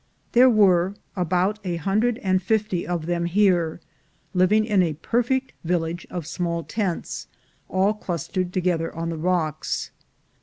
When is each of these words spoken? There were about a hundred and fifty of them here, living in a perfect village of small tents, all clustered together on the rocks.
There 0.31 0.49
were 0.49 0.95
about 1.15 1.59
a 1.63 1.75
hundred 1.75 2.17
and 2.23 2.41
fifty 2.41 2.87
of 2.87 3.05
them 3.05 3.25
here, 3.25 3.79
living 4.33 4.65
in 4.65 4.81
a 4.81 4.93
perfect 4.95 5.53
village 5.63 6.07
of 6.09 6.25
small 6.25 6.63
tents, 6.63 7.27
all 7.69 7.93
clustered 7.93 8.51
together 8.51 8.91
on 8.95 9.11
the 9.11 9.15
rocks. 9.19 9.91